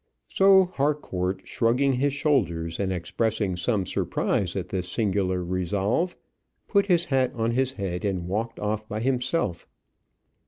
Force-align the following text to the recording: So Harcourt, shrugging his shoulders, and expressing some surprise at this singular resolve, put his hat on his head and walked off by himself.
So 0.33 0.65
Harcourt, 0.73 1.43
shrugging 1.47 1.93
his 1.93 2.11
shoulders, 2.11 2.79
and 2.79 2.91
expressing 2.91 3.55
some 3.55 3.85
surprise 3.85 4.55
at 4.55 4.69
this 4.69 4.89
singular 4.89 5.43
resolve, 5.43 6.15
put 6.67 6.87
his 6.87 7.05
hat 7.05 7.31
on 7.35 7.51
his 7.51 7.73
head 7.73 8.03
and 8.03 8.27
walked 8.27 8.59
off 8.59 8.89
by 8.89 8.99
himself. 9.01 9.67